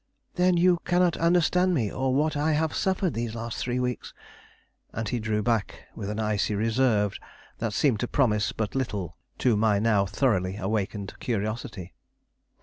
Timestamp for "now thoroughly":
9.77-10.55